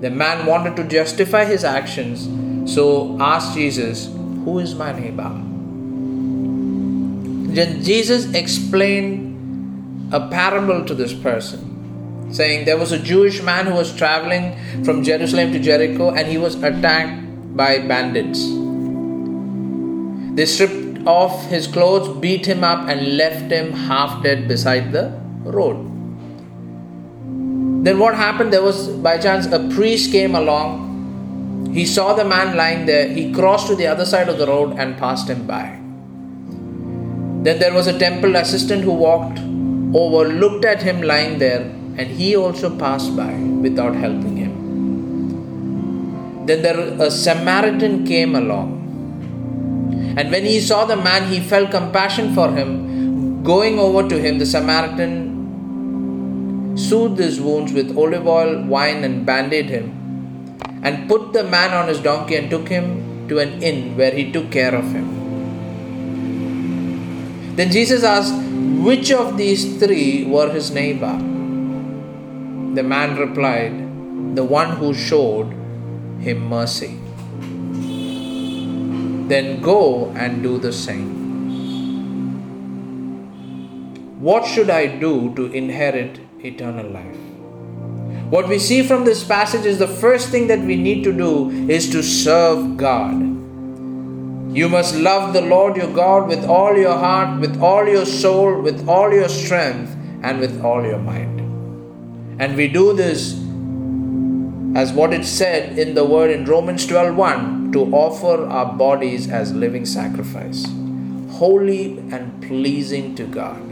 [0.00, 2.28] The man wanted to justify his actions,
[2.72, 4.08] so asked Jesus,
[4.46, 5.28] who is my neighbor?
[7.52, 13.74] Then Jesus explained a parable to this person, saying there was a Jewish man who
[13.74, 18.46] was traveling from Jerusalem to Jericho and he was attacked by bandits.
[20.36, 25.10] They stripped off his clothes, beat him up, and left him half dead beside the
[25.42, 25.76] road.
[27.84, 28.52] Then what happened?
[28.52, 30.85] There was by chance a priest came along
[31.76, 33.06] he saw the man lying there.
[33.06, 35.78] He crossed to the other side of the road and passed him by.
[37.44, 39.40] Then there was a temple assistant who walked
[40.02, 41.60] over, looked at him lying there,
[41.98, 43.34] and he also passed by
[43.66, 44.54] without helping him.
[46.46, 48.72] Then there a Samaritan came along.
[50.16, 53.42] And when he saw the man, he felt compassion for him.
[53.42, 55.12] Going over to him, the Samaritan
[56.78, 59.95] soothed his wounds with olive oil, wine, and bandaged him
[60.86, 62.84] and put the man on his donkey and took him
[63.28, 65.06] to an inn where he took care of him.
[67.56, 68.36] Then Jesus asked,
[68.88, 71.14] Which of these three were his neighbor?
[72.78, 73.74] The man replied,
[74.36, 75.52] The one who showed
[76.26, 76.92] him mercy.
[79.32, 81.14] Then go and do the same.
[84.20, 87.25] What should I do to inherit eternal life?
[88.30, 91.48] What we see from this passage is the first thing that we need to do
[91.70, 93.14] is to serve God.
[94.52, 98.60] You must love the Lord your God with all your heart, with all your soul,
[98.62, 101.38] with all your strength, and with all your mind.
[102.40, 103.34] And we do this
[104.74, 109.54] as what it said in the word in Romans 12:1 to offer our bodies as
[109.54, 110.66] living sacrifice,
[111.38, 113.62] holy and pleasing to God.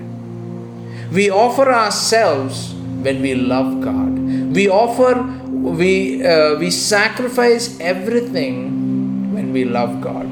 [1.13, 4.19] We offer ourselves when we love God.
[4.57, 10.25] We offer, we, uh, we sacrifice everything when we love God.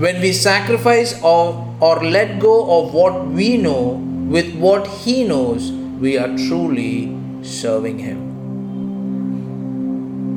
[0.00, 5.72] When we sacrifice or, or let go of what we know with what He knows,
[5.72, 8.28] we are truly serving Him.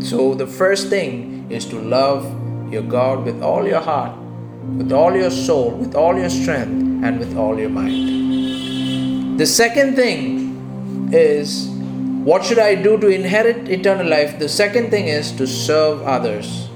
[0.04, 2.26] So, the first thing is to love
[2.74, 4.18] your God with all your heart,
[4.78, 8.31] with all your soul, with all your strength, and with all your mind.
[9.42, 11.68] The second thing is
[12.30, 14.38] what should I do to inherit eternal life?
[14.38, 16.70] The second thing is to serve others.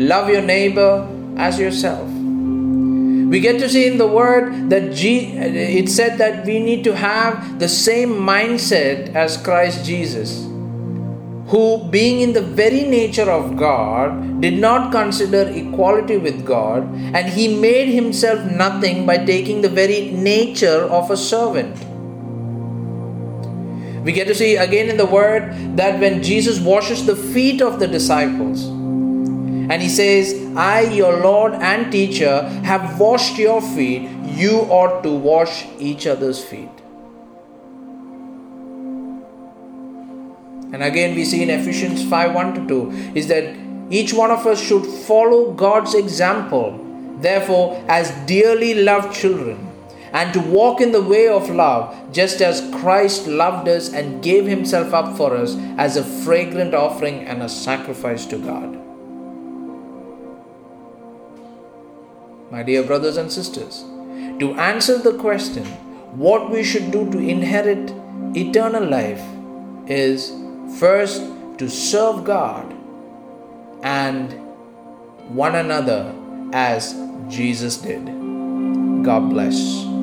[0.00, 1.06] Love your neighbor
[1.36, 2.08] as yourself.
[2.08, 7.58] We get to see in the word that it said that we need to have
[7.58, 10.46] the same mindset as Christ Jesus
[11.48, 16.82] who, being in the very nature of God, did not consider equality with God,
[17.14, 21.76] and he made himself nothing by taking the very nature of a servant.
[24.04, 27.78] We get to see again in the word that when Jesus washes the feet of
[27.78, 34.60] the disciples, and he says, I, your Lord and teacher, have washed your feet, you
[34.68, 36.83] ought to wash each other's feet.
[40.74, 43.56] And again, we see in Ephesians 5 1 to 2 is that
[43.90, 46.80] each one of us should follow God's example,
[47.20, 49.70] therefore, as dearly loved children,
[50.12, 54.46] and to walk in the way of love, just as Christ loved us and gave
[54.46, 58.76] himself up for us as a fragrant offering and a sacrifice to God.
[62.50, 63.84] My dear brothers and sisters,
[64.40, 65.66] to answer the question,
[66.26, 67.92] what we should do to inherit
[68.34, 69.22] eternal life
[69.86, 70.32] is
[70.78, 71.22] First,
[71.58, 72.74] to serve God
[73.82, 74.32] and
[75.28, 76.12] one another
[76.52, 76.94] as
[77.28, 78.04] Jesus did.
[79.04, 79.93] God bless.